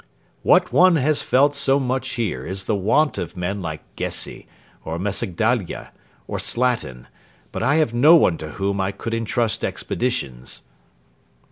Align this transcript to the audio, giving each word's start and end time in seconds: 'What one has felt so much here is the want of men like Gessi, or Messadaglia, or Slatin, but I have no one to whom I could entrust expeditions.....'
'What 0.41 0.73
one 0.73 0.95
has 0.95 1.21
felt 1.21 1.53
so 1.53 1.79
much 1.79 2.13
here 2.13 2.43
is 2.43 2.63
the 2.63 2.73
want 2.75 3.19
of 3.19 3.37
men 3.37 3.61
like 3.61 3.81
Gessi, 3.95 4.47
or 4.83 4.97
Messadaglia, 4.97 5.89
or 6.27 6.39
Slatin, 6.39 7.05
but 7.51 7.61
I 7.61 7.75
have 7.75 7.93
no 7.93 8.15
one 8.15 8.39
to 8.39 8.53
whom 8.53 8.81
I 8.81 8.91
could 8.93 9.13
entrust 9.13 9.63
expeditions.....' 9.63 10.63